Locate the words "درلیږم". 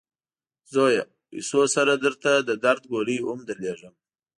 3.47-3.95